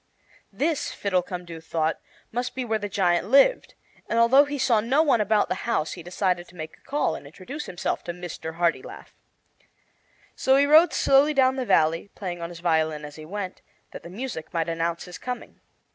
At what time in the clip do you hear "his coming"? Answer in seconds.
15.05-15.59